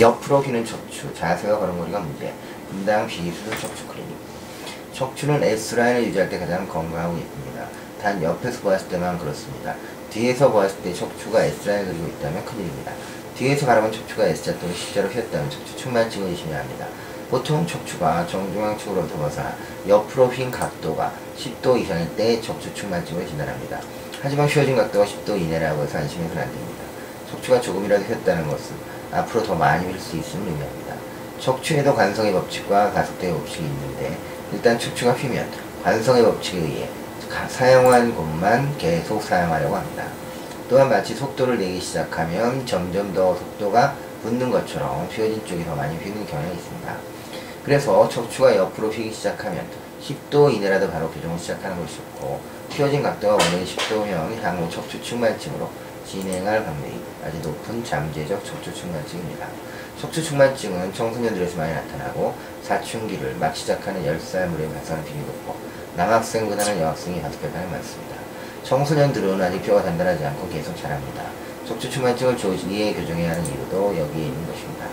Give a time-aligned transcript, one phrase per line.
[0.00, 2.32] 옆으로 휘는 척추, 자세와 걸음걸이가 문제,
[2.68, 4.14] 분당 비수술 척추 클리닉.
[4.92, 7.66] 척추는 S라인을 유지할 때 가장 건강하고 예쁩니다.
[8.02, 9.74] 단 옆에서 보았을 때만 그렇습니다.
[10.10, 12.92] 뒤에서 보았을 때 척추가 S라인을 그리고 있다면 큰일입니다.
[13.36, 16.86] 뒤에서 바라본 척추가 S자 또는 C자로 휘었다면 척추 측만증을 의심해야 합니다.
[17.30, 19.54] 보통 척추가 정중앙축으로부터 벗어나
[19.88, 23.80] 옆으로 휜 각도가 10도 이상일 때 척추 측만증을 진단합니다.
[24.22, 26.84] 하지만 휘어진 각도가 10도 이내라고 해서 안심해서는 안 됩니다.
[27.30, 30.94] 척추가 조금이라도 휘었다는 것은 앞으로 더 많이 휠수 있음을 의미합니다.
[31.40, 34.16] 척추에도 관성의 법칙과 가속도의 법칙이 있는데
[34.52, 35.48] 일단 척추가 휘면
[35.84, 36.88] 관성의 법칙에 의해
[37.30, 40.04] 가- 사용한 곳만 계속 사용하려고 합니다.
[40.68, 46.26] 또한 마치 속도를 내기 시작하면 점점 더 속도가 붙는 것처럼 휘어진 쪽이 더 많이 휘는
[46.26, 46.94] 경향이 있습니다.
[47.64, 49.64] 그래서 척추가 옆으로 휘기 시작하면
[50.02, 55.68] 10도 이내라도 바로 교정을 시작하는 것이 좋고 휘어진 각도가 원래 10도면 향후 척추 측만증으로
[56.16, 59.46] 진행할 확률이 아주 높은 잠재적 척추 측만증입니다.
[60.00, 65.56] 척추 측만증은 청소년들에서 많이 나타나고 사춘기를 막 시작하는 10살 무렵에 발생하는 비율이 높고
[65.96, 68.16] 남학생보다는 여학생이 다섯 배 가량 많습니다.
[68.62, 71.22] 청소년들은 아직 뼈가 단단하지 않고 계속 자랍니다.
[71.68, 74.86] 척추 측만증을 조기에 교정해야 하는 이유도 여기에 있는 것입니다.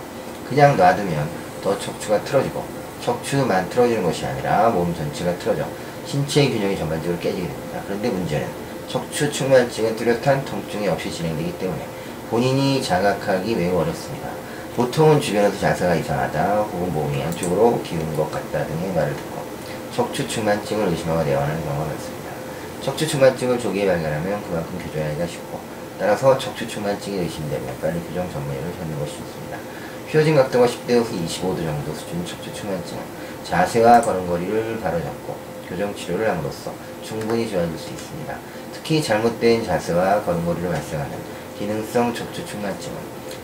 [0.46, 1.28] 그냥 놔두면
[1.62, 2.62] 더 척추가 틀어지고
[3.02, 5.66] 척추만 틀어지는 것이 아니라 몸 전체가 틀어져
[6.06, 7.80] 신체의 균형이 전반적으로 깨지게 됩니다.
[7.86, 11.86] 그런데 문제는 척추 측만증은 뚜렷한 통증이 없이 진행되기 때문에
[12.30, 14.28] 본인이 자각하기 매우 어렵습니다.
[14.76, 19.44] 보통은 주변에서 자세가 이상하다 혹은 몸이 한쪽으로 기우는 것 같다 등의 말을 듣고
[19.94, 22.30] 척추 측만증을 의심하고 대화하는 경우가 많습니다.
[22.82, 25.60] 척추 측만증을 조기에 발견하면 그만큼 교정하기가 쉽고
[25.98, 29.58] 따라서 척추 측만증이 의심되면 빨리 교정 전문의를 찾는 것이 좋습니다.
[30.08, 33.02] 휘어진 각도가 10대에서 25도 정도 수준의 척추 측만증은
[33.44, 35.36] 자세와 걸음걸이를 바로잡고
[35.68, 38.36] 교정 치료를 함으로써 충분히 좋아질 수 있습니다.
[38.74, 41.16] 특히 잘못된 자세와 걸음걸이로 발생하는
[41.58, 42.96] 기능성 척추 측만증은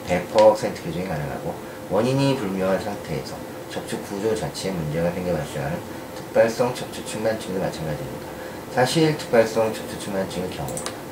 [0.06, 1.54] 100% 교정이 가능하고
[1.88, 3.36] 원인이 불명한 상태에서
[3.70, 5.78] 척추 구조 자체에 문제가 생겨 발생하는
[6.16, 8.26] 특발성 척추 측만증도 마찬가지입니다.
[8.74, 10.68] 사실 특발성 척추 측만증의 경우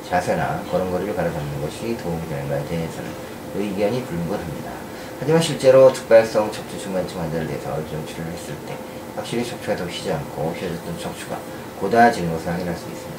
[0.07, 3.09] 자세나 걸음걸이를 바로잡는 것이 도움이 되는가에 대해서는
[3.55, 4.71] 의견이 불문합니다.
[5.19, 8.77] 하지만 실제로 특발성 측만증 환자를 대해서 교정 치료를 했을 때
[9.15, 11.37] 확실히 척추가 더 휘지 않고 휘어졌던 척추가
[11.79, 13.18] 곧아지는 것을 확인할 수 있습니다.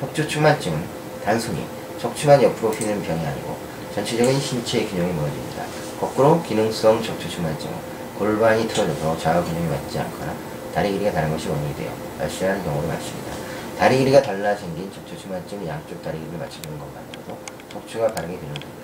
[0.00, 0.82] 척추 측만증은
[1.22, 1.66] 단순히
[2.00, 3.54] 척추만 옆으로 휘는 병이 아니고
[3.94, 5.62] 전체적인 신체의 균형이 무너집니다.
[6.00, 7.74] 거꾸로 기능성 척추 측만증은
[8.18, 10.34] 골반이 틀어져서 좌우 균형이 맞지 않거나
[10.74, 13.32] 다리 길이가 다른 것이 원인이 되어 발생하는 경우도 많습니다.
[13.78, 17.38] 다리 길이가 달라 생긴 척추 측만증은 양쪽 다리 길이를 맞추는 것만으로도
[17.70, 18.80] 척추가 바르게 균형됩니다.